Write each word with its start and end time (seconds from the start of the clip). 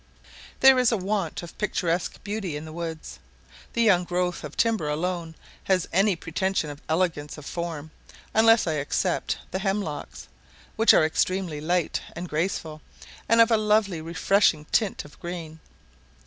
There 0.61 0.79
is 0.79 0.91
a 0.91 0.97
want 0.97 1.43
of 1.43 1.55
picturesque 1.59 2.23
beauty 2.23 2.57
in 2.57 2.65
the 2.65 2.73
woods. 2.73 3.19
The 3.73 3.83
young 3.83 4.03
growth 4.03 4.43
of 4.43 4.57
timber 4.57 4.89
alone 4.89 5.35
has 5.65 5.87
any 5.93 6.15
pretension 6.15 6.71
of 6.71 6.81
elegance 6.89 7.37
of 7.37 7.45
form, 7.45 7.91
unless 8.33 8.65
I 8.65 8.77
except 8.77 9.37
the 9.51 9.59
hemlocks, 9.59 10.27
which 10.75 10.95
are 10.95 11.05
extremely 11.05 11.61
light 11.61 12.01
and 12.15 12.27
graceful, 12.27 12.81
and 13.29 13.39
of 13.39 13.51
a 13.51 13.57
lovely 13.57 14.01
refreshing 14.01 14.65
tint 14.71 15.05
of 15.05 15.19
green. 15.19 15.59